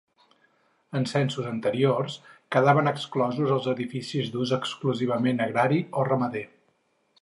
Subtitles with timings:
[0.99, 2.15] En censos anteriors
[2.57, 6.47] quedaven exclosos els edificis d'ús exclusivament agrari o ramader.